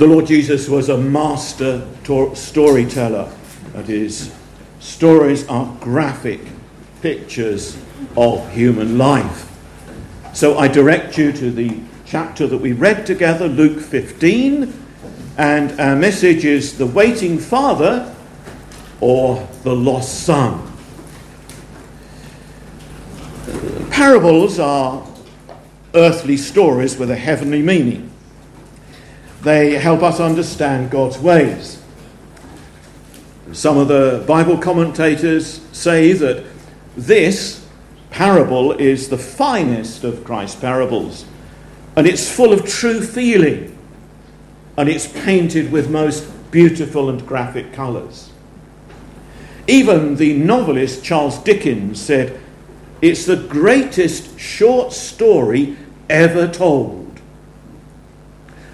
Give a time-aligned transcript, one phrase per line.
[0.00, 3.28] The Lord Jesus was a master to- storyteller.
[3.74, 4.32] That is,
[4.78, 6.40] stories are graphic
[7.02, 7.76] pictures
[8.16, 9.46] of human life.
[10.32, 14.72] So I direct you to the chapter that we read together, Luke 15,
[15.36, 18.10] and our message is The Waiting Father
[19.02, 20.62] or The Lost Son.
[23.90, 25.06] Parables are
[25.94, 28.09] earthly stories with a heavenly meaning.
[29.42, 31.82] They help us understand God's ways.
[33.52, 36.44] Some of the Bible commentators say that
[36.96, 37.66] this
[38.10, 41.24] parable is the finest of Christ's parables,
[41.96, 43.76] and it's full of true feeling,
[44.76, 48.30] and it's painted with most beautiful and graphic colours.
[49.66, 52.38] Even the novelist Charles Dickens said,
[53.00, 55.76] It's the greatest short story
[56.08, 56.99] ever told.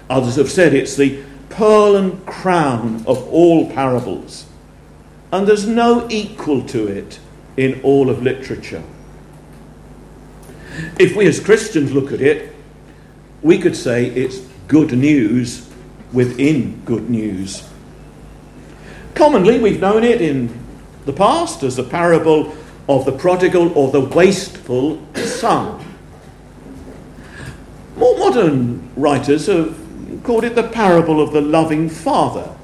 [0.09, 4.45] Others have said it's the pearl and crown of all parables,
[5.31, 7.19] and there's no equal to it
[7.57, 8.83] in all of literature.
[10.99, 12.53] If we as Christians look at it,
[13.41, 15.67] we could say it's good news
[16.13, 17.67] within good news.
[19.15, 20.57] Commonly, we've known it in
[21.05, 22.55] the past as the parable
[22.87, 25.83] of the prodigal or the wasteful son.
[27.97, 29.75] More modern writers have
[30.23, 32.55] called it the parable of the loving father.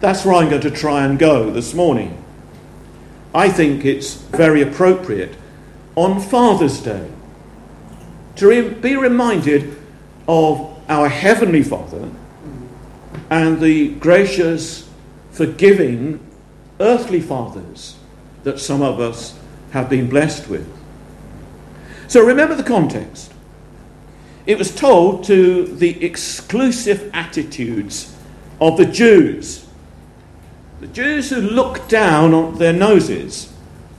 [0.00, 2.22] That's where I'm going to try and go this morning.
[3.34, 5.36] I think it's very appropriate
[5.94, 7.10] on Father's Day
[8.36, 9.76] to re- be reminded
[10.26, 12.10] of our Heavenly Father
[13.28, 14.88] and the gracious,
[15.30, 16.20] forgiving
[16.80, 17.96] earthly fathers
[18.42, 19.38] that some of us
[19.72, 20.68] have been blessed with.
[22.08, 23.29] So remember the context.
[24.46, 28.16] It was told to the exclusive attitudes
[28.60, 29.66] of the Jews
[30.80, 33.52] the Jews who looked down on their noses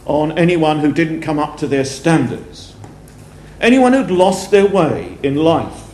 [0.06, 2.76] on anyone who didn't come up to their standards,
[3.60, 5.94] anyone who'd lost their way in life,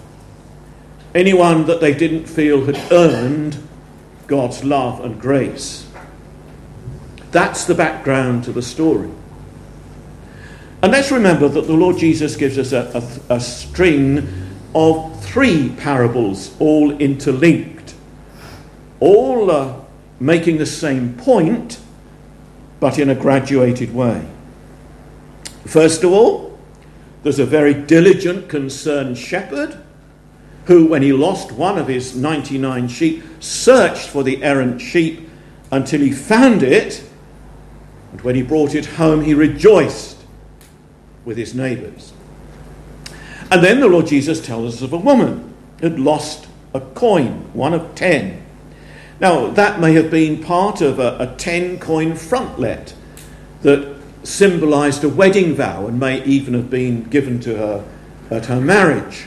[1.14, 3.62] anyone that they didn't feel had earned
[4.28, 5.86] God's love and grace.
[7.32, 9.12] That's the background to the story.
[10.84, 14.28] And let's remember that the Lord Jesus gives us a, a, a string
[14.76, 17.96] of three parables, all interlinked,
[19.00, 19.80] all uh,
[20.20, 21.80] making the same point,
[22.80, 24.28] but in a graduated way.
[25.66, 26.60] First of all,
[27.24, 29.84] there's a very diligent, concerned shepherd
[30.66, 35.28] who, when he lost one of his 99 sheep, searched for the errant sheep
[35.72, 37.04] until he found it.
[38.12, 40.17] And when he brought it home, he rejoiced
[41.28, 42.14] with his neighbors.
[43.52, 47.52] And then the Lord Jesus tells us of a woman who had lost a coin,
[47.54, 48.46] one of ten.
[49.20, 52.94] Now, that may have been part of a, a 10 coin frontlet
[53.62, 57.86] that symbolized a wedding vow and may even have been given to her
[58.32, 59.26] at her marriage.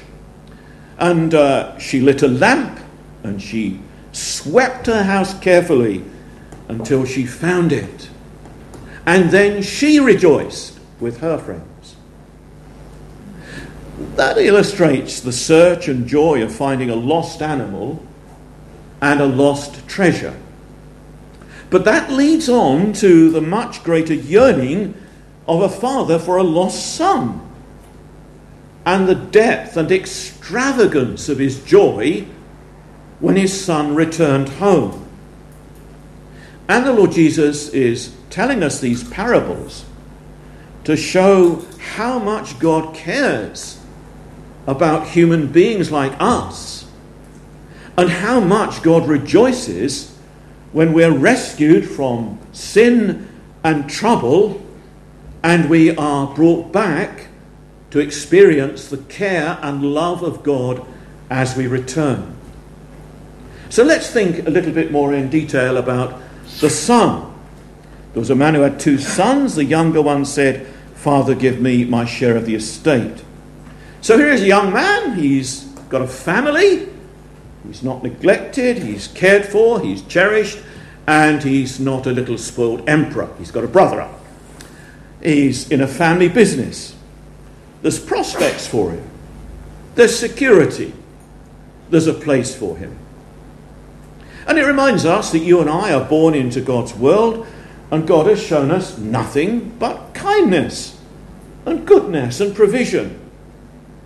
[0.96, 2.80] And uh, she lit a lamp
[3.24, 3.78] and she
[4.12, 6.04] swept her house carefully
[6.68, 8.08] until she found it.
[9.04, 11.69] And then she rejoiced with her friends.
[14.16, 18.04] That illustrates the search and joy of finding a lost animal
[19.00, 20.36] and a lost treasure.
[21.70, 24.94] But that leads on to the much greater yearning
[25.46, 27.46] of a father for a lost son
[28.84, 32.26] and the depth and extravagance of his joy
[33.20, 35.06] when his son returned home.
[36.68, 39.84] And the Lord Jesus is telling us these parables
[40.84, 43.79] to show how much God cares
[44.70, 46.86] about human beings like us
[47.96, 50.16] and how much God rejoices
[50.72, 53.28] when we're rescued from sin
[53.64, 54.64] and trouble
[55.42, 57.26] and we are brought back
[57.90, 60.86] to experience the care and love of God
[61.28, 62.36] as we return.
[63.68, 66.20] So let's think a little bit more in detail about
[66.60, 67.34] the son.
[68.12, 69.54] There was a man who had two sons.
[69.54, 73.24] The younger one said, Father, give me my share of the estate.
[74.00, 75.14] So here's a young man.
[75.14, 76.88] He's got a family.
[77.66, 80.58] He's not neglected, he's cared for, he's cherished,
[81.06, 83.28] and he's not a little spoiled emperor.
[83.38, 84.08] He's got a brother.
[85.22, 86.96] He's in a family business.
[87.82, 89.08] There's prospects for him,
[89.94, 90.92] there's security,
[91.90, 92.98] there's a place for him.
[94.46, 97.46] And it reminds us that you and I are born into God's world,
[97.90, 100.98] and God has shown us nothing but kindness
[101.66, 103.19] and goodness and provision.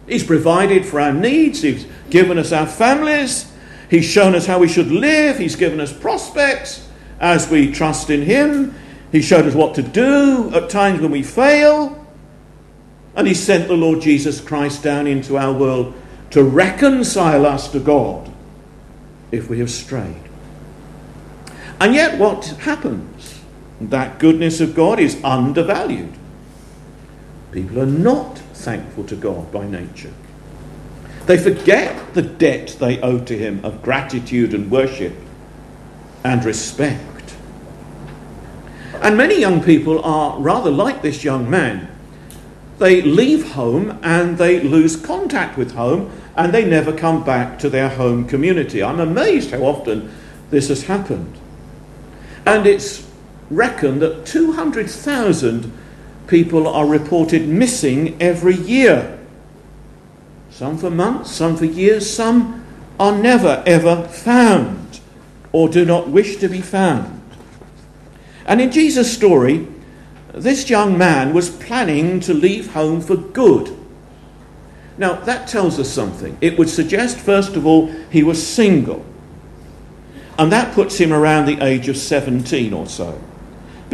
[0.07, 3.51] He's provided for our needs, He's given us our families,
[3.91, 5.39] He's shown us how we should live.
[5.39, 6.89] He's given us prospects
[7.21, 8.75] as we trust in Him.
[9.13, 12.05] He showed us what to do at times when we fail.
[13.15, 15.95] And He sent the Lord Jesus Christ down into our world
[16.31, 18.33] to reconcile us to God
[19.31, 20.17] if we have strayed.
[21.81, 23.41] And yet, what happens?
[23.81, 26.13] That goodness of God is undervalued.
[27.53, 30.13] People are not thankful to God by nature.
[31.27, 35.15] They forget the debt they owe to Him of gratitude and worship
[36.25, 37.37] and respect.
[39.03, 41.89] And many young people are rather like this young man.
[42.79, 47.71] They leave home and they lose contact with home and they never come back to
[47.71, 48.83] their home community.
[48.83, 50.13] I'm amazed how often
[50.51, 51.37] this has happened.
[52.47, 53.07] And it's
[53.51, 55.73] reckoned that 200,000
[56.27, 59.19] people are reported missing every year.
[60.51, 62.65] Some for months, some for years, some
[62.99, 65.01] are never ever found
[65.53, 67.21] or do not wish to be found.
[68.47, 69.67] And in Jesus' story,
[70.33, 73.77] this young man was planning to leave home for good.
[74.99, 76.37] Now, that tells us something.
[76.41, 79.05] It would suggest, first of all, he was single.
[80.39, 83.21] And that puts him around the age of 17 or so.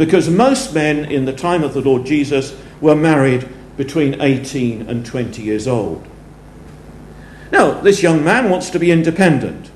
[0.01, 5.05] Because most men in the time of the Lord Jesus were married between 18 and
[5.05, 6.07] 20 years old.
[7.51, 9.69] Now, this young man wants to be independent.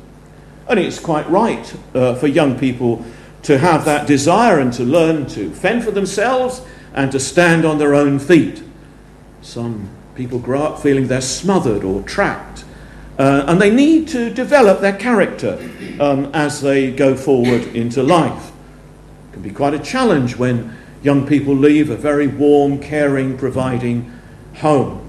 [0.68, 3.06] And it's quite right uh, for young people
[3.44, 6.64] to have that desire and to learn to fend for themselves
[6.96, 8.64] and to stand on their own feet.
[9.44, 12.66] Some people grow up feeling they're smothered or trapped
[13.20, 15.60] uh, and they need to develop their character
[16.00, 18.54] um, as they go forward into life.
[19.36, 20.74] Can be quite a challenge when
[21.04, 24.10] young people leave a very warm, caring, providing
[24.54, 25.06] home.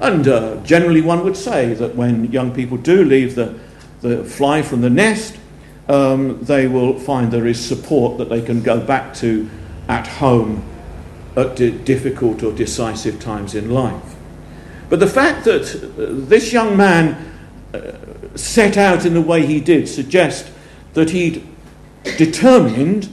[0.00, 3.58] And uh, generally, one would say that when young people do leave the,
[4.00, 5.36] the fly from the nest,
[5.86, 9.50] um, they will find there is support that they can go back to
[9.86, 10.64] at home
[11.36, 14.14] at difficult or decisive times in life.
[14.88, 17.38] But the fact that uh, this young man
[17.74, 17.92] uh,
[18.34, 20.50] set out in the way he did suggests
[20.94, 21.46] that he'd
[22.16, 23.10] determined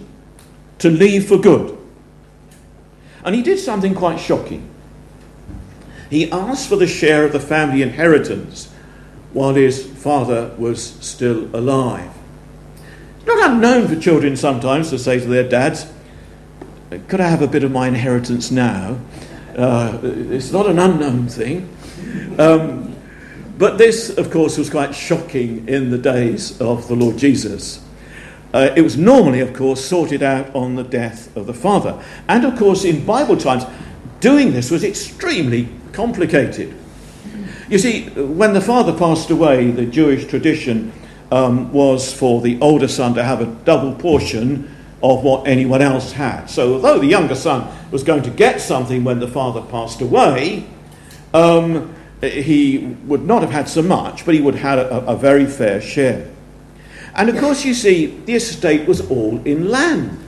[0.83, 1.77] to leave for good.
[3.23, 4.69] And he did something quite shocking.
[6.09, 8.69] He asked for the share of the family inheritance
[9.31, 12.11] while his father was still alive.
[13.15, 15.89] It's not unknown for children sometimes to say to their dads,
[17.07, 18.99] Could I have a bit of my inheritance now?
[19.57, 21.73] Uh, it's not an unknown thing.
[22.37, 22.93] Um,
[23.57, 27.82] but this, of course, was quite shocking in the days of the Lord Jesus.
[28.53, 32.01] Uh, it was normally, of course, sorted out on the death of the father.
[32.27, 33.65] And, of course, in Bible times,
[34.19, 36.75] doing this was extremely complicated.
[37.67, 40.93] You see, when the father passed away, the Jewish tradition
[41.31, 44.69] um, was for the older son to have a double portion
[45.01, 46.45] of what anyone else had.
[46.45, 50.65] So, although the younger son was going to get something when the father passed away,
[51.33, 55.15] um, he would not have had so much, but he would have had a, a
[55.15, 56.29] very fair share.
[57.15, 60.19] And of course, you see, the estate was all in land.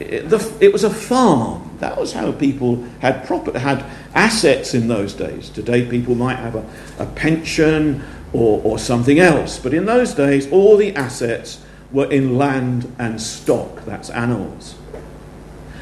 [0.00, 1.76] It, was a farm.
[1.78, 3.84] That was how people had proper, had
[4.14, 5.50] assets in those days.
[5.50, 6.64] Today, people might have a,
[6.98, 9.58] a pension or, or something else.
[9.58, 14.74] But in those days, all the assets were in land and stock, that's animals.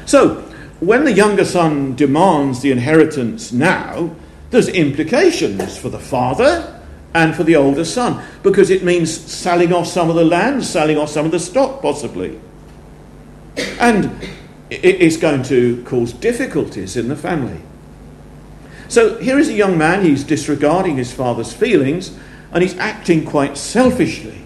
[0.05, 0.41] So,
[0.79, 4.15] when the younger son demands the inheritance now,
[4.49, 6.78] there's implications for the father
[7.13, 10.97] and for the older son, because it means selling off some of the land, selling
[10.97, 12.39] off some of the stock, possibly.
[13.79, 14.11] And
[14.69, 17.61] it's going to cause difficulties in the family.
[18.87, 22.17] So here is a young man, he's disregarding his father's feelings,
[22.51, 24.39] and he's acting quite selfishly.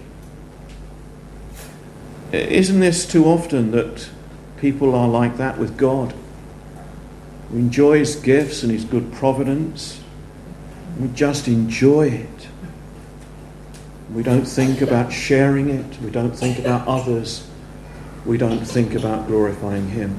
[2.32, 4.08] Isn't this too often that
[4.56, 6.14] people are like that with God?
[7.52, 10.00] We enjoy His gifts and His good providence.
[10.98, 12.48] We just enjoy it.
[14.14, 16.00] We don't think about sharing it.
[16.00, 17.44] We don't think about others.
[18.24, 20.16] We don't think about glorifying Him.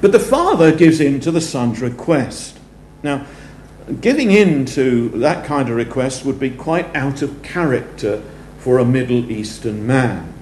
[0.00, 2.58] But the Father gives in to the Son's request.
[3.04, 3.26] Now,
[4.00, 8.22] giving in to that kind of request would be quite out of character
[8.58, 10.34] for a Middle Eastern man.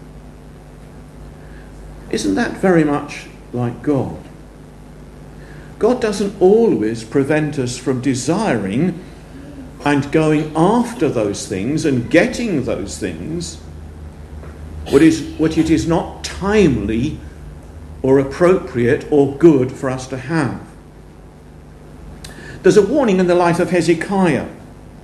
[2.11, 4.19] Isn't that very much like God?
[5.79, 9.05] God doesn't always prevent us from desiring
[9.85, 13.57] and going after those things and getting those things,
[14.91, 17.19] what, is, what it is not timely
[18.03, 20.61] or appropriate or good for us to have.
[22.63, 24.49] There's a warning in the life of Hezekiah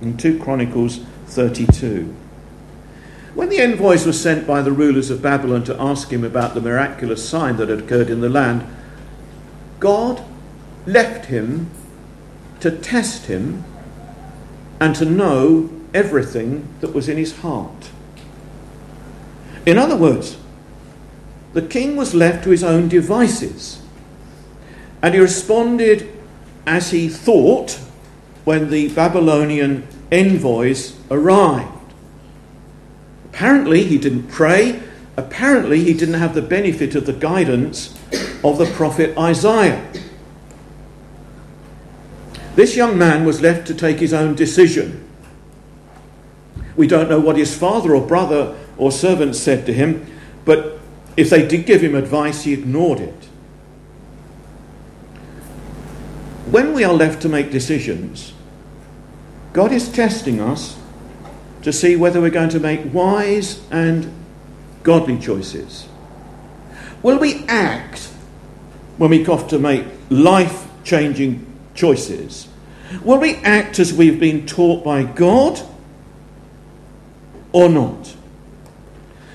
[0.01, 2.15] in 2 Chronicles 32.
[3.35, 6.61] When the envoys were sent by the rulers of Babylon to ask him about the
[6.61, 8.65] miraculous sign that had occurred in the land,
[9.79, 10.23] God
[10.85, 11.69] left him
[12.61, 13.63] to test him
[14.79, 17.89] and to know everything that was in his heart.
[19.65, 20.37] In other words,
[21.53, 23.81] the king was left to his own devices,
[25.01, 26.09] and he responded
[26.65, 27.79] as he thought
[28.45, 31.93] when the Babylonian envoys arrived.
[33.25, 34.81] Apparently, he didn't pray.
[35.17, 37.97] Apparently, he didn't have the benefit of the guidance
[38.43, 39.85] of the prophet Isaiah.
[42.59, 45.07] This young man was left to take his own decision.
[46.75, 50.05] We don't know what his father or brother or servant said to him,
[50.43, 50.77] but
[51.15, 53.29] if they did give him advice, he ignored it.
[56.51, 58.33] When we are left to make decisions,
[59.53, 60.77] God is testing us
[61.61, 64.11] to see whether we're going to make wise and
[64.83, 65.87] godly choices.
[67.03, 68.09] Will we act
[68.97, 72.48] when we have to make life changing choices?
[73.03, 75.61] Will we act as we've been taught by God
[77.51, 78.15] or not?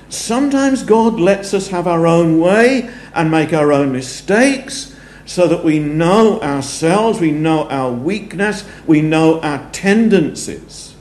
[0.09, 4.95] Sometimes God lets us have our own way and make our own mistakes
[5.25, 10.95] so that we know ourselves, we know our weakness, we know our tendencies.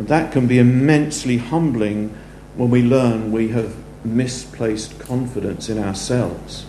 [0.00, 2.16] That can be immensely humbling
[2.56, 3.74] when we learn we have
[4.04, 6.66] misplaced confidence in ourselves.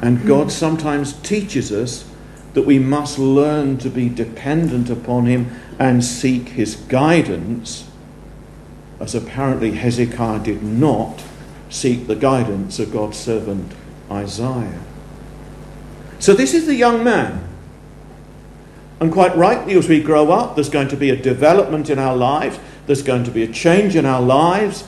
[0.00, 2.08] And God sometimes teaches us
[2.54, 7.88] that we must learn to be dependent upon Him and seek His guidance,
[9.00, 11.22] as apparently Hezekiah did not
[11.68, 13.72] seek the guidance of God's servant
[14.10, 14.80] Isaiah.
[16.20, 17.48] So, this is the young man.
[19.00, 22.16] And quite rightly, as we grow up, there's going to be a development in our
[22.16, 24.86] lives, there's going to be a change in our lives.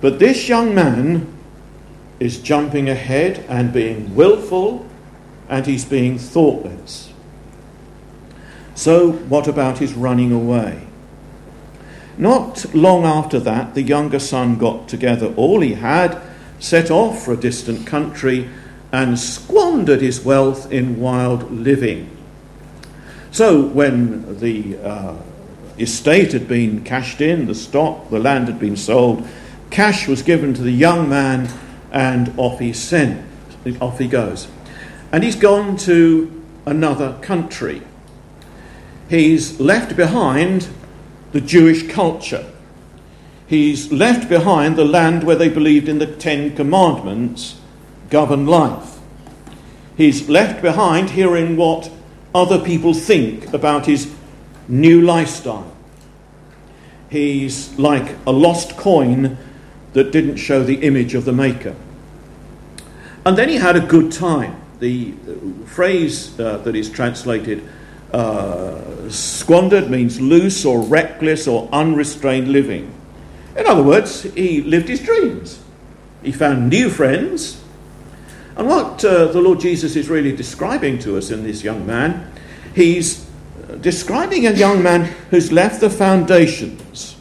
[0.00, 1.26] But this young man
[2.20, 4.87] is jumping ahead and being willful,
[5.48, 7.12] and he's being thoughtless.
[8.74, 10.86] So, what about his running away?
[12.16, 16.20] Not long after that, the younger son got together all he had,
[16.58, 18.48] set off for a distant country,
[18.92, 22.16] and squandered his wealth in wild living.
[23.30, 25.16] So, when the uh,
[25.78, 29.26] estate had been cashed in, the stock, the land had been sold,
[29.70, 31.48] cash was given to the young man,
[31.92, 33.24] and off he sent.
[33.80, 34.48] Off he goes,
[35.12, 37.82] and he's gone to another country.
[39.08, 40.68] He's left behind
[41.32, 42.50] the Jewish culture.
[43.46, 47.58] He's left behind the land where they believed in the Ten Commandments
[48.10, 48.98] govern life.
[49.96, 51.90] He's left behind hearing what
[52.34, 54.14] other people think about his
[54.68, 55.74] new lifestyle.
[57.08, 59.38] He's like a lost coin
[59.94, 61.74] that didn't show the image of the maker.
[63.24, 64.60] And then he had a good time.
[64.80, 65.12] The
[65.66, 67.68] phrase uh, that is translated
[68.12, 72.94] uh, squandered means loose or reckless or unrestrained living.
[73.56, 75.60] In other words, he lived his dreams.
[76.22, 77.62] He found new friends.
[78.56, 82.32] And what uh, the Lord Jesus is really describing to us in this young man,
[82.74, 83.28] he's
[83.80, 87.16] describing a young man who's left the foundations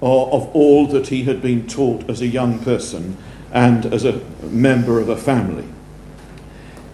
[0.00, 3.16] of, of all that he had been taught as a young person
[3.52, 5.66] and as a member of a family.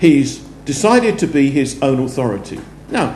[0.05, 2.61] He's decided to be his own authority.
[2.91, 3.13] Now,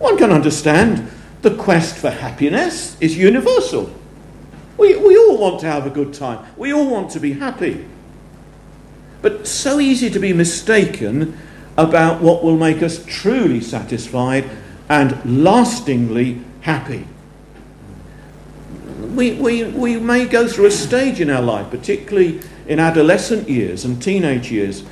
[0.00, 1.08] one can understand
[1.42, 3.94] the quest for happiness is universal.
[4.76, 7.86] We, we all want to have a good time, we all want to be happy.
[9.20, 11.38] But so easy to be mistaken
[11.76, 14.50] about what will make us truly satisfied
[14.88, 17.06] and lastingly happy.
[18.98, 23.84] We, we, we may go through a stage in our life, particularly in adolescent years
[23.84, 24.82] and teenage years,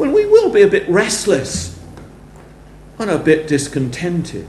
[0.00, 1.78] when we will be a bit restless
[2.98, 4.48] and a bit discontented.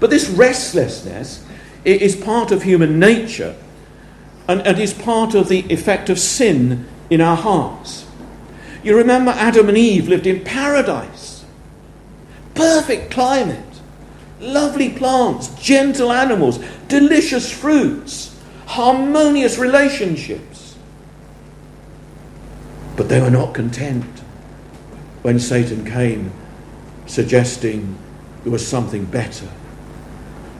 [0.00, 1.46] But this restlessness
[1.84, 3.54] is part of human nature
[4.48, 8.04] and, and is part of the effect of sin in our hearts.
[8.82, 11.44] You remember Adam and Eve lived in paradise,
[12.56, 13.80] perfect climate,
[14.40, 16.58] lovely plants, gentle animals,
[16.88, 20.76] delicious fruits, harmonious relationships.
[22.96, 24.11] But they were not content
[25.22, 26.32] when Satan came
[27.06, 27.96] suggesting
[28.42, 29.48] there was something better.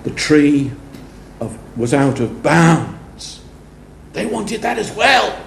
[0.05, 0.73] The tree
[1.41, 3.43] of, was out of bounds.
[4.13, 5.41] They wanted that as well.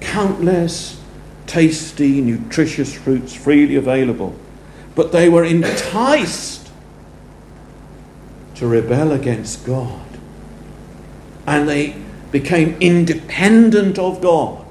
[0.00, 1.00] Countless
[1.46, 4.34] tasty, nutritious fruits freely available.
[4.94, 6.70] But they were enticed
[8.56, 10.00] to rebel against God.
[11.46, 11.96] And they
[12.30, 14.63] became independent of God.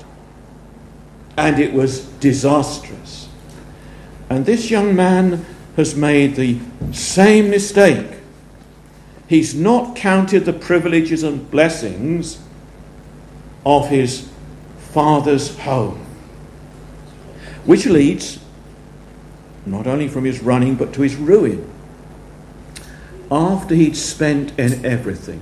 [1.37, 3.27] And it was disastrous.
[4.29, 6.59] And this young man has made the
[6.91, 8.07] same mistake.
[9.27, 12.39] He's not counted the privileges and blessings
[13.65, 14.29] of his
[14.77, 16.05] father's home,
[17.65, 18.39] which leads
[19.65, 21.69] not only from his running but to his ruin.
[23.31, 25.41] After he'd spent in everything,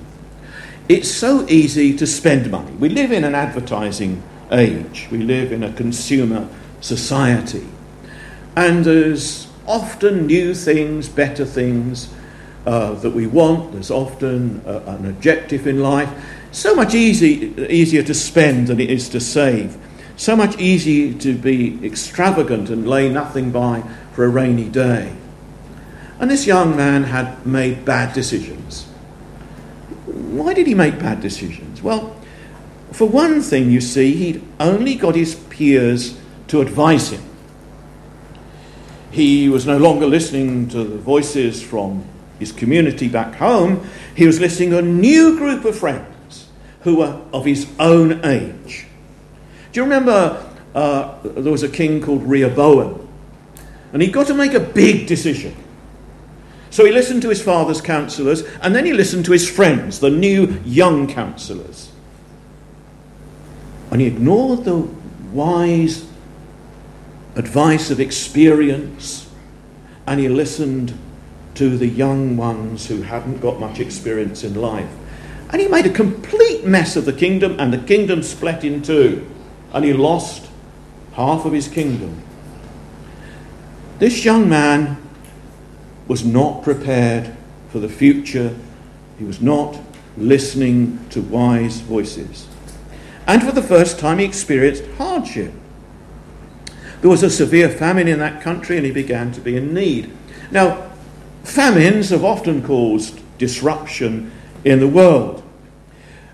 [0.88, 2.72] it's so easy to spend money.
[2.72, 6.48] We live in an advertising age, we live in a consumer
[6.81, 7.67] society,
[8.55, 12.13] and there's often new things, better things
[12.65, 13.72] uh, that we want.
[13.72, 16.10] There's often uh, an objective in life.
[16.51, 19.77] So much easy, easier to spend than it is to save.
[20.17, 25.13] So much easier to be extravagant and lay nothing by for a rainy day.
[26.20, 28.84] And this young man had made bad decisions.
[30.05, 31.81] Why did he make bad decisions?
[31.81, 32.15] Well,
[32.92, 36.18] for one thing, you see, he'd only got his peers
[36.48, 37.24] to advise him.
[39.12, 42.06] He was no longer listening to the voices from
[42.42, 46.48] his community back home, he was listening to a new group of friends
[46.82, 48.88] who were of his own age.
[49.72, 53.08] Do you remember uh, there was a king called Rehoboam?
[53.94, 55.56] And he got to make a big decision.
[56.72, 60.10] So he listened to his father's counselors, and then he listened to his friends, the
[60.10, 61.91] new young counselors.
[63.92, 64.88] And he ignored the
[65.34, 66.06] wise
[67.36, 69.30] advice of experience,
[70.08, 70.98] and he listened
[71.56, 74.90] to the young ones who hadn't got much experience in life.
[75.52, 79.30] And he made a complete mess of the kingdom, and the kingdom split in two,
[79.74, 80.50] and he lost
[81.14, 82.24] half of his kingdom.
[84.00, 84.98] This young man
[86.08, 87.36] was not prepared
[87.70, 88.56] for the future.
[89.20, 89.78] He was not
[90.18, 92.48] listening to wise voices.
[93.27, 95.53] And for the first time, he experienced hardship.
[97.01, 100.12] There was a severe famine in that country, and he began to be in need.
[100.51, 100.92] Now,
[101.44, 104.31] famines have often caused disruption
[104.64, 105.44] in the world.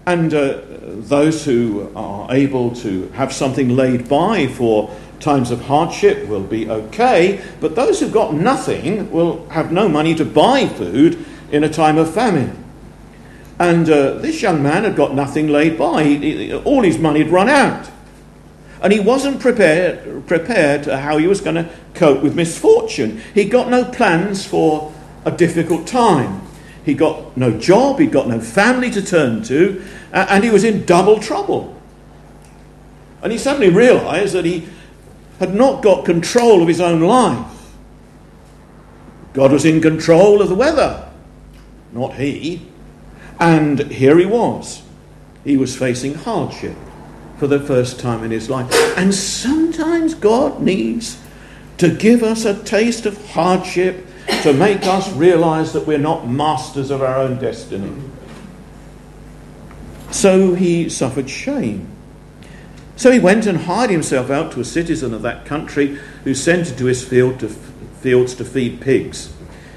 [0.06, 6.28] And uh, those who are able to have something laid by for times of hardship
[6.28, 11.26] will be okay, but those who've got nothing will have no money to buy food
[11.52, 12.64] in a time of famine.
[13.60, 16.04] And uh, this young man had got nothing laid by.
[16.04, 17.90] He, he, all his money had run out.
[18.82, 23.22] And he wasn't prepared, prepared how he was going to cope with misfortune.
[23.34, 24.94] He got no plans for
[25.26, 26.44] a difficult time.
[26.86, 30.86] He got no job, he got no family to turn to, and he was in
[30.86, 31.76] double trouble.
[33.22, 34.70] And he suddenly realized that he
[35.40, 37.46] had not got control of his own life.
[39.34, 41.10] God was in control of the weather,
[41.92, 42.67] not he.
[43.40, 44.82] And here he was.
[45.44, 46.76] He was facing hardship
[47.38, 48.72] for the first time in his life.
[48.98, 51.22] And sometimes God needs
[51.78, 54.06] to give us a taste of hardship
[54.42, 57.94] to make us realize that we're not masters of our own destiny.
[60.12, 61.88] So he suffered shame.
[62.96, 66.70] So he went and hired himself out to a citizen of that country who sent
[66.70, 69.32] him to his field to, fields to feed pigs.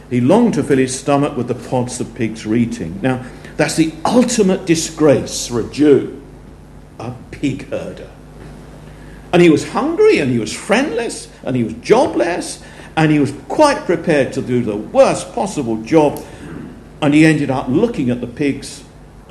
[0.08, 2.98] He longed to fill his stomach with the pods the pigs were eating.
[3.02, 3.24] Now,
[3.60, 6.22] that's the ultimate disgrace for a Jew,
[6.98, 8.10] a pig herder.
[9.34, 12.62] And he was hungry and he was friendless and he was jobless
[12.96, 16.24] and he was quite prepared to do the worst possible job.
[17.02, 18.82] And he ended up looking at the pigs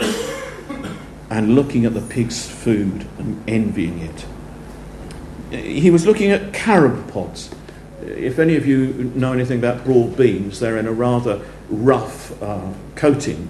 [1.32, 4.26] and looking at the pig's food and envying it.
[5.60, 7.50] He was looking at carob pods.
[8.04, 12.72] If any of you know anything about broad beans, they're in a rather rough uh,
[12.96, 13.50] coating.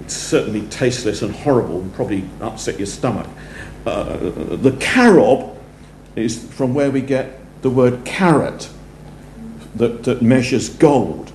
[0.00, 3.26] It's certainly tasteless and horrible and probably upset your stomach.
[3.86, 4.16] Uh,
[4.56, 5.56] the carob
[6.16, 8.68] is from where we get the word carat
[9.76, 11.32] that, that measures gold.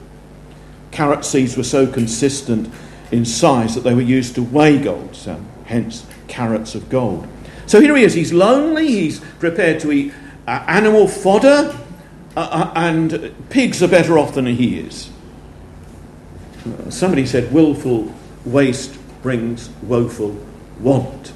[0.91, 2.71] Carrot seeds were so consistent
[3.11, 7.27] in size that they were used to weigh gold, so hence carats of gold.
[7.65, 10.13] So here he is, he's lonely, he's prepared to eat
[10.47, 11.77] uh, animal fodder,
[12.35, 15.09] uh, uh, and pigs are better off than he is.
[16.89, 18.13] somebody said, willful
[18.45, 20.37] waste brings woeful
[20.79, 21.33] want.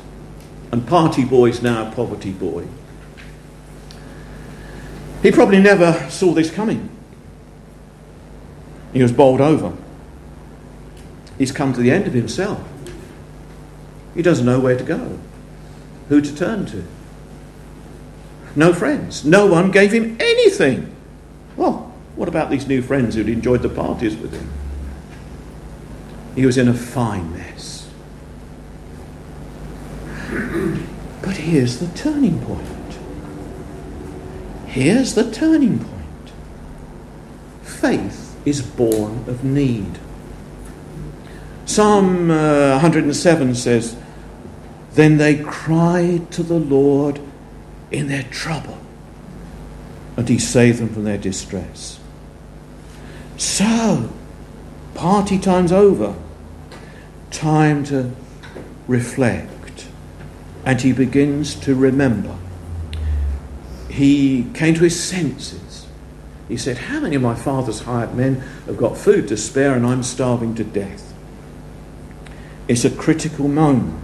[0.71, 2.67] And party boy's now a poverty boy.
[5.21, 6.89] He probably never saw this coming.
[8.93, 9.73] He was bowled over.
[11.37, 12.61] He's come to the end of himself.
[14.15, 15.19] He doesn't know where to go,
[16.09, 16.83] who to turn to.
[18.55, 19.23] No friends.
[19.23, 20.95] No one gave him anything.
[21.55, 24.49] Well, what about these new friends who'd enjoyed the parties with him?
[26.37, 27.89] He was in a fine mess.
[31.23, 32.99] But here's the turning point.
[34.67, 36.31] Here's the turning point.
[37.63, 39.97] Faith is born of need.
[41.65, 43.97] Psalm uh, 107 says,
[44.93, 47.19] Then they cried to the Lord
[47.89, 48.77] in their trouble,
[50.15, 51.99] and he saved them from their distress.
[53.37, 54.13] So,
[54.93, 56.15] party time's over.
[57.31, 58.11] Time to
[58.87, 59.87] reflect.
[60.65, 62.35] And he begins to remember.
[63.89, 65.87] He came to his senses.
[66.47, 68.35] He said, How many of my father's hired men
[68.65, 71.13] have got food to spare and I'm starving to death?
[72.67, 74.03] It's a critical moment.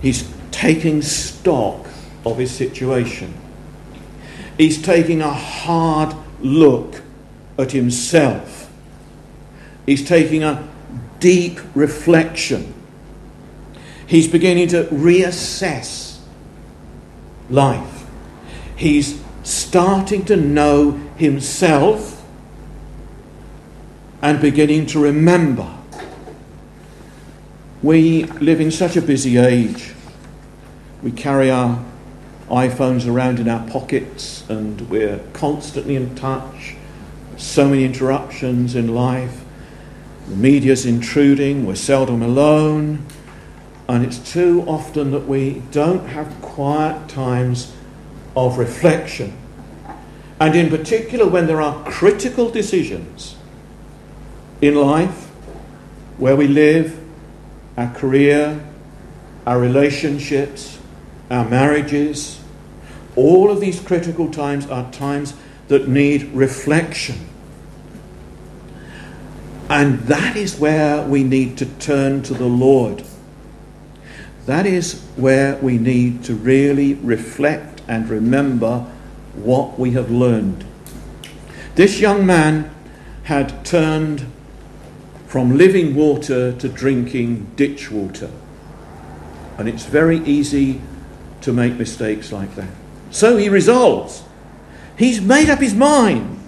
[0.00, 1.86] He's taking stock
[2.26, 3.34] of his situation.
[4.58, 7.02] He's taking a hard look
[7.58, 8.70] at himself.
[9.86, 10.68] He's taking a
[11.24, 12.74] deep reflection.
[14.06, 16.18] He's beginning to reassess
[17.48, 18.04] life.
[18.76, 22.22] He's starting to know himself
[24.20, 25.74] and beginning to remember.
[27.82, 29.94] We live in such a busy age.
[31.02, 31.82] We carry our
[32.50, 36.76] iPhones around in our pockets and we're constantly in touch
[37.38, 39.43] so many interruptions in life.
[40.28, 43.04] The media's intruding, we're seldom alone,
[43.88, 47.74] and it's too often that we don't have quiet times
[48.34, 49.36] of reflection.
[50.40, 53.36] And in particular, when there are critical decisions
[54.60, 55.26] in life,
[56.16, 56.98] where we live,
[57.76, 58.64] our career,
[59.46, 60.78] our relationships,
[61.30, 62.40] our marriages,
[63.16, 65.34] all of these critical times are times
[65.68, 67.28] that need reflection.
[69.74, 73.02] And that is where we need to turn to the Lord.
[74.46, 78.86] That is where we need to really reflect and remember
[79.34, 80.64] what we have learned.
[81.74, 82.72] This young man
[83.24, 84.30] had turned
[85.26, 88.30] from living water to drinking ditch water.
[89.58, 90.82] And it's very easy
[91.40, 92.70] to make mistakes like that.
[93.10, 94.22] So he resolves
[94.96, 96.38] He's made up his mind.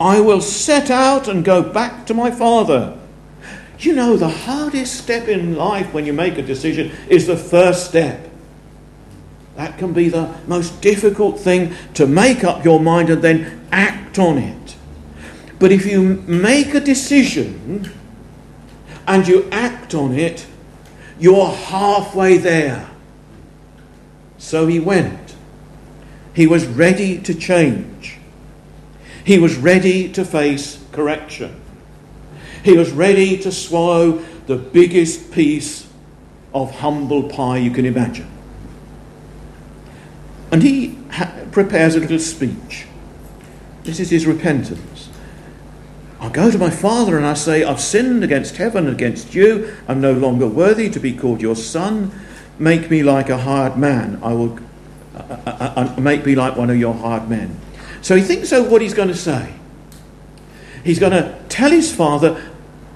[0.00, 2.96] I will set out and go back to my father.
[3.78, 7.86] You know, the hardest step in life when you make a decision is the first
[7.86, 8.28] step.
[9.56, 14.18] That can be the most difficult thing to make up your mind and then act
[14.18, 14.76] on it.
[15.58, 17.92] But if you make a decision
[19.06, 20.46] and you act on it,
[21.18, 22.88] you're halfway there.
[24.38, 25.34] So he went.
[26.32, 28.19] He was ready to change.
[29.30, 31.54] He was ready to face correction.
[32.64, 35.86] He was ready to swallow the biggest piece
[36.52, 38.28] of humble pie you can imagine.
[40.50, 42.86] And he ha- prepares a little speech.
[43.84, 45.08] This is his repentance.
[46.18, 49.76] I go to my father and I say, I've sinned against heaven against you.
[49.86, 52.10] I'm no longer worthy to be called your son.
[52.58, 54.18] Make me like a hired man.
[54.24, 54.58] I will
[55.14, 57.60] uh, uh, make me like one of your hired men.
[58.02, 59.52] So he thinks of what he's going to say.
[60.84, 62.42] He's going to tell his father,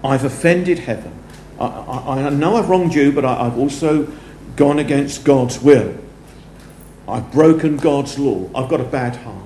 [0.03, 1.13] I've offended heaven.
[1.61, 4.11] I, I, I know I've wronged you, but I, I've also
[4.57, 5.97] gone against God's will.
[7.07, 8.49] I've broken God's law.
[8.55, 9.45] I've got a bad heart.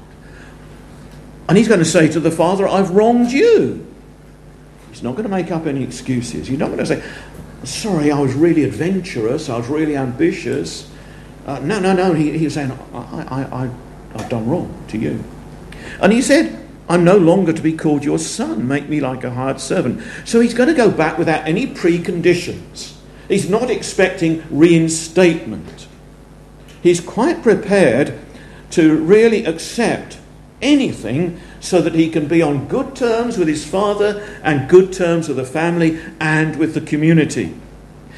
[1.49, 3.87] And he's going to say to the father, I've wronged you.
[4.90, 6.47] He's not going to make up any excuses.
[6.47, 7.03] He's not going to say,
[7.64, 9.49] Sorry, I was really adventurous.
[9.49, 10.88] I was really ambitious.
[11.44, 12.12] Uh, no, no, no.
[12.12, 13.71] He, he was saying, I, I, I,
[14.14, 15.23] I've done wrong to you.
[16.00, 18.66] And he said, I'm no longer to be called your son.
[18.66, 20.02] Make me like a hired servant.
[20.24, 22.94] So he's going to go back without any preconditions.
[23.28, 25.87] He's not expecting reinstatement.
[26.82, 28.18] He's quite prepared
[28.70, 30.18] to really accept
[30.62, 35.28] anything so that he can be on good terms with his father and good terms
[35.28, 37.54] with the family and with the community.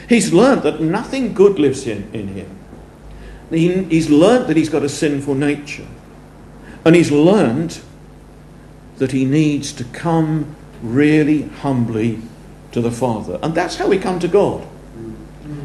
[0.09, 2.59] He's learned that nothing good lives in, in him.
[3.51, 5.87] He, he's learnt that he's got a sinful nature.
[6.85, 7.81] And he's learned
[8.99, 12.21] that he needs to come really humbly
[12.73, 13.39] to the Father.
[13.43, 14.67] And that's how we come to God.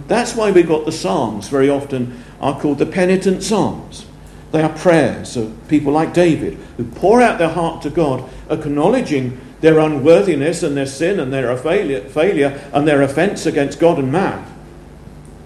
[0.08, 4.06] That's why we've got the Psalms, very often are called the penitent Psalms.
[4.52, 9.40] They are prayers of people like David who pour out their heart to God, acknowledging
[9.62, 14.12] their unworthiness and their sin and their failure, failure and their offence against God and
[14.12, 14.46] man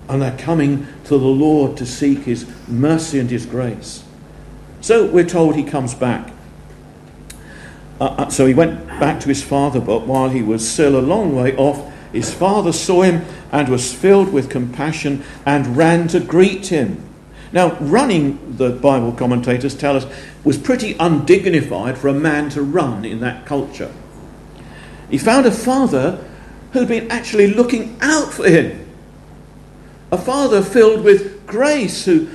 [0.10, 4.04] and they're coming to the Lord to seek his mercy and his grace.
[4.82, 6.32] So we're told he comes back.
[8.00, 11.02] uh, uh, so he went back to his father, but while he was still a
[11.02, 16.20] long way off, his father saw him and was filled with compassion and ran to
[16.20, 17.04] greet him.
[17.52, 20.06] Now, running, the Bible commentators tell us,
[20.44, 23.92] was pretty undignified for a man to run in that culture.
[25.10, 26.24] He found a father
[26.72, 28.88] who'd been actually looking out for him.
[30.12, 32.28] A father filled with grace who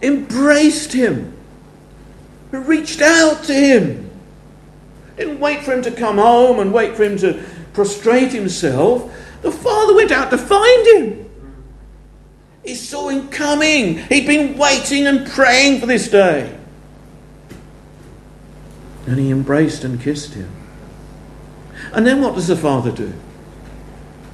[0.00, 1.35] embraced him,
[2.56, 4.10] who reached out to him.
[5.16, 7.42] Didn't wait for him to come home and wait for him to
[7.72, 9.12] prostrate himself.
[9.42, 11.30] The father went out to find him.
[12.64, 13.98] He saw him coming.
[13.98, 16.58] He'd been waiting and praying for this day.
[19.06, 20.50] And he embraced and kissed him.
[21.92, 23.12] And then what does the father do?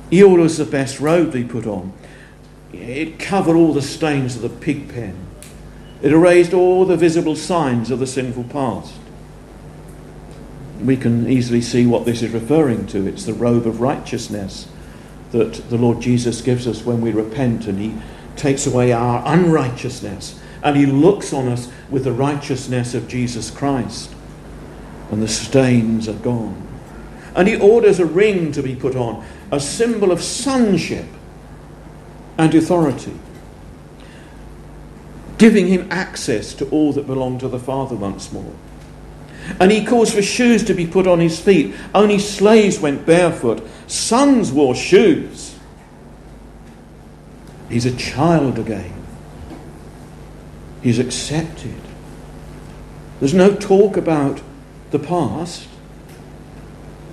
[0.09, 1.93] He orders the best robe he put on.
[2.73, 5.22] It covered all the stains of the pig pen.
[6.03, 8.95] It erased all the visible signs of the sinful past.
[10.83, 13.07] We can easily see what this is referring to.
[13.07, 14.67] It's the robe of righteousness
[15.31, 17.95] that the Lord Jesus gives us when we repent and he
[18.37, 24.15] takes away our unrighteousness, and he looks on us with the righteousness of Jesus Christ,
[25.11, 26.67] and the stains are gone.
[27.35, 31.07] And he orders a ring to be put on, a symbol of sonship
[32.39, 33.19] and authority,
[35.43, 38.55] giving him access to all that belonged to the Father once more.
[39.59, 41.75] And he calls for shoes to be put on his feet.
[41.93, 45.59] Only slaves went barefoot, sons wore shoes.
[47.69, 48.95] He's a child again.
[50.81, 51.75] He's accepted.
[53.19, 54.41] There's no talk about
[54.93, 55.67] the past.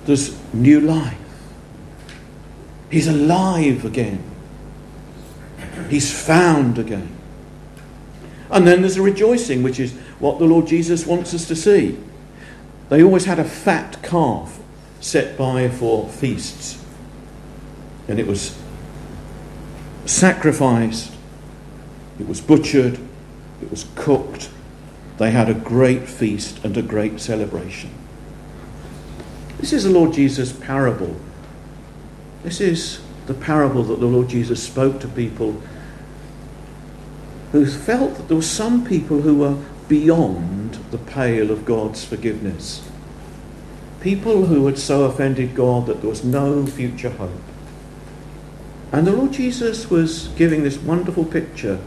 [0.04, 1.18] There's new life.
[2.92, 4.22] He's alive again.
[5.88, 7.16] He's found again.
[8.50, 11.98] And then there's a rejoicing, which is what the Lord Jesus wants us to see.
[12.88, 14.58] They always had a fat calf
[15.00, 16.84] set by for feasts.
[18.08, 18.58] And it was
[20.04, 21.12] sacrificed,
[22.18, 22.98] it was butchered,
[23.62, 24.50] it was cooked.
[25.18, 27.90] They had a great feast and a great celebration.
[29.58, 31.14] This is the Lord Jesus' parable.
[32.42, 35.62] This is the parable that the Lord Jesus spoke to people
[37.52, 39.56] who felt that there were some people who were
[39.88, 42.88] beyond the pale of God's forgiveness.
[44.00, 47.30] People who had so offended God that there was no future hope.
[48.92, 51.80] And the Lord Jesus was giving this wonderful picture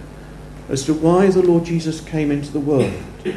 [0.69, 2.93] as to why the Lord Jesus came into the world.
[3.23, 3.33] He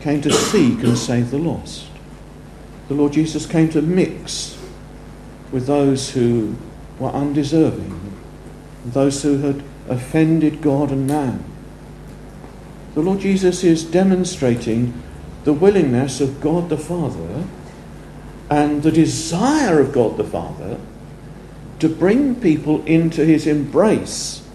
[0.00, 1.86] came to seek and save the lost.
[2.88, 4.56] The Lord Jesus came to mix
[5.50, 6.56] with those who
[6.98, 8.12] were undeserving,
[8.84, 11.44] those who had offended God and man.
[12.94, 15.02] The Lord Jesus is demonstrating
[15.44, 17.44] the willingness of God the Father
[18.48, 20.78] and the desire of God the Father
[21.78, 24.46] to bring people into his embrace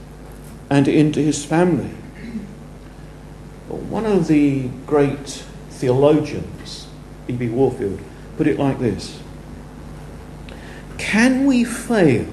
[0.70, 1.92] and into his family.
[3.68, 6.88] One of the great theologians,
[7.28, 7.50] B.B.
[7.50, 8.00] Warfield,
[8.38, 9.20] put it like this
[10.98, 12.26] Can we fail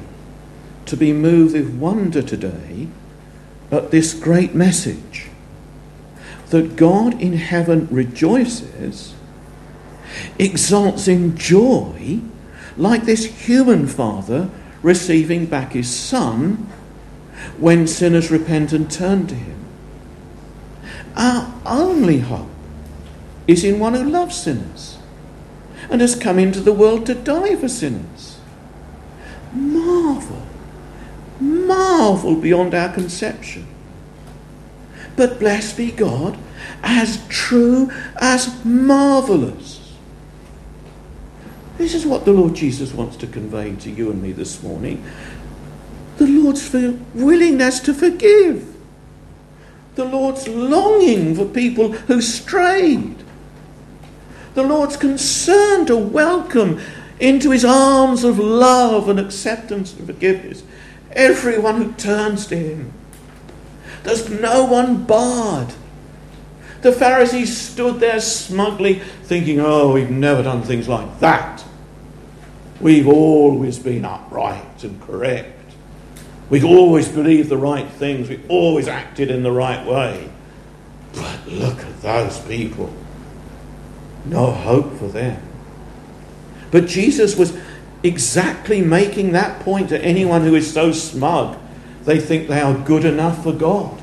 [0.89, 2.89] to be moved with wonder today
[3.71, 5.29] at this great message
[6.51, 9.15] that God in heaven rejoices,
[10.39, 12.21] exalts in joy,
[12.77, 14.51] like this human father
[14.83, 16.67] receiving back his son
[17.59, 19.65] when sinners repent and turn to him.
[21.17, 22.49] Our only hope
[23.47, 24.99] is in one who loves sinners
[25.91, 28.39] and has come into the world to die for sinners.
[29.53, 30.43] Marvel,
[31.41, 33.67] marvel beyond our conception.
[35.17, 36.39] But blessed be God,
[36.83, 39.95] as true as marvellous.
[41.77, 45.05] This is what the Lord Jesus wants to convey to you and me this morning.
[46.17, 46.73] The Lord's
[47.15, 48.75] willingness to forgive.
[49.95, 53.17] The Lord's longing for people who strayed.
[54.55, 56.81] The Lord's concern to welcome
[57.21, 60.63] into his arms of love and acceptance and forgiveness
[61.19, 62.93] everyone who turns to him.
[64.05, 65.75] There's no one barred.
[66.81, 71.65] The Pharisees stood there smugly thinking, oh, we've never done things like that.
[72.81, 75.75] We've always been upright and correct.
[76.49, 78.29] We've always believed the right things.
[78.29, 80.31] We've always acted in the right way.
[81.13, 82.95] But look at those people.
[84.25, 85.43] No hope for them.
[86.71, 87.57] But Jesus was
[88.03, 91.59] exactly making that point to anyone who is so smug
[92.09, 94.01] they think they are good enough for God.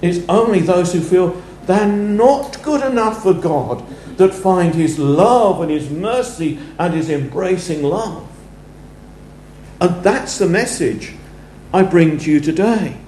[0.00, 3.84] It's only those who feel they're not good enough for God
[4.18, 8.24] that find His love and His mercy and His embracing love.
[9.80, 11.14] And that's the message
[11.74, 12.98] I bring to you today.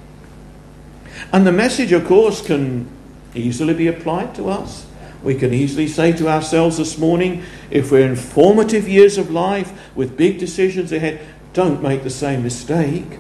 [1.33, 2.89] And the message, of course, can
[3.33, 4.87] easily be applied to us.
[5.23, 9.73] We can easily say to ourselves this morning, if we're in formative years of life
[9.95, 11.21] with big decisions ahead,
[11.53, 13.19] don't make the same mistake.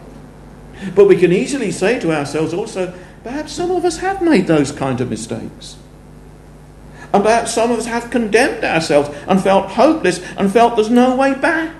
[0.94, 4.72] But we can easily say to ourselves also, perhaps some of us have made those
[4.72, 5.76] kind of mistakes.
[7.12, 11.16] And perhaps some of us have condemned ourselves and felt hopeless and felt there's no
[11.16, 11.74] way back.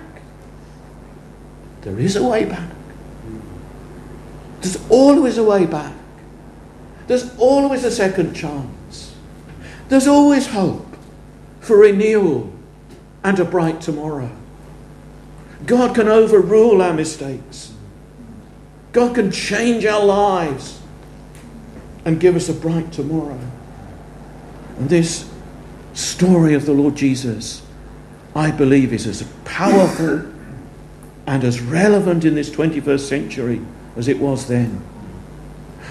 [1.81, 2.69] There is a way back.
[4.59, 5.95] There's always a way back.
[7.07, 8.69] There's always a second chance.
[9.91, 10.87] There's always hope
[11.59, 12.49] for renewal
[13.25, 14.31] and a bright tomorrow.
[15.65, 17.73] God can overrule our mistakes.
[18.93, 20.79] God can change our lives
[22.05, 23.37] and give us a bright tomorrow.
[24.77, 25.29] And this
[25.93, 27.61] story of the Lord Jesus,
[28.33, 30.25] I believe, is as powerful
[31.27, 33.61] and as relevant in this 21st century
[33.97, 34.81] as it was then.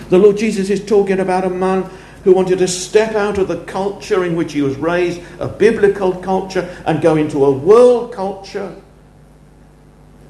[0.08, 1.90] The Lord Jesus is talking about a man
[2.24, 6.12] who wanted to step out of the culture in which he was raised, a biblical
[6.12, 8.76] culture, and go into a world culture,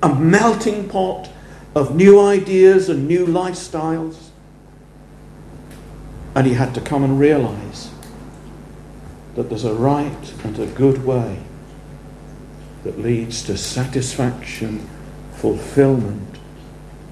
[0.03, 1.31] a melting pot
[1.75, 4.29] of new ideas and new lifestyles.
[6.35, 7.91] And he had to come and realize
[9.35, 11.39] that there's a right and a good way
[12.85, 14.89] that leads to satisfaction,
[15.35, 16.39] fulfillment,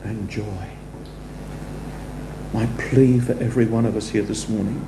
[0.04, 0.77] and joy.
[2.52, 4.86] My plea for every one of us here this morning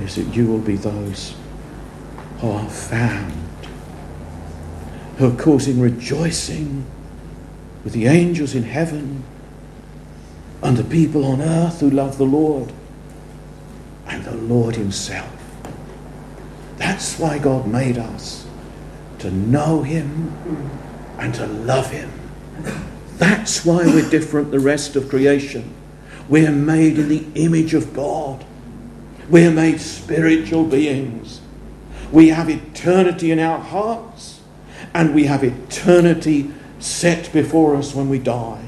[0.00, 1.34] is that you will be those
[2.40, 3.32] who are found,
[5.18, 6.86] who are causing rejoicing
[7.84, 9.22] with the angels in heaven
[10.62, 12.72] and the people on earth who love the Lord
[14.06, 15.30] and the Lord Himself.
[16.78, 18.46] That's why God made us
[19.18, 20.34] to know Him
[21.18, 22.10] and to love Him.
[23.24, 25.72] That's why we're different the rest of creation.
[26.28, 28.44] We're made in the image of God.
[29.30, 31.40] We're made spiritual beings.
[32.12, 34.42] We have eternity in our hearts,
[34.92, 38.66] and we have eternity set before us when we die.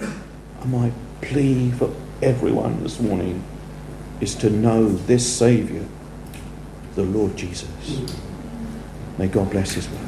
[0.00, 3.44] And my plea for everyone this morning
[4.20, 5.84] is to know this Saviour,
[6.96, 8.00] the Lord Jesus.
[9.18, 10.07] May God bless His word.